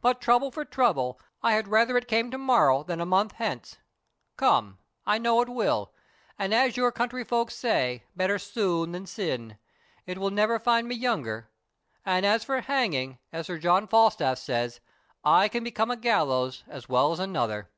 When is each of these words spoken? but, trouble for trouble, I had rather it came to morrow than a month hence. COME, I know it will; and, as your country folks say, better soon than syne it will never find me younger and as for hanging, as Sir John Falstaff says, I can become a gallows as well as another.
but, 0.00 0.18
trouble 0.18 0.50
for 0.50 0.64
trouble, 0.64 1.20
I 1.42 1.52
had 1.52 1.68
rather 1.68 1.98
it 1.98 2.08
came 2.08 2.30
to 2.30 2.38
morrow 2.38 2.82
than 2.82 3.02
a 3.02 3.04
month 3.04 3.32
hence. 3.32 3.76
COME, 4.38 4.78
I 5.04 5.18
know 5.18 5.42
it 5.42 5.48
will; 5.50 5.92
and, 6.38 6.54
as 6.54 6.78
your 6.78 6.90
country 6.90 7.22
folks 7.22 7.54
say, 7.54 8.04
better 8.16 8.38
soon 8.38 8.92
than 8.92 9.04
syne 9.04 9.58
it 10.06 10.16
will 10.16 10.30
never 10.30 10.58
find 10.58 10.88
me 10.88 10.94
younger 10.94 11.50
and 12.02 12.24
as 12.24 12.44
for 12.44 12.62
hanging, 12.62 13.18
as 13.30 13.46
Sir 13.48 13.58
John 13.58 13.86
Falstaff 13.86 14.38
says, 14.38 14.80
I 15.22 15.48
can 15.48 15.62
become 15.64 15.90
a 15.90 15.98
gallows 15.98 16.64
as 16.66 16.88
well 16.88 17.12
as 17.12 17.18
another. 17.20 17.68